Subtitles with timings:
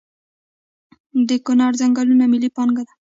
[1.27, 2.93] د کنړ ځنګلونه ملي پانګه ده؟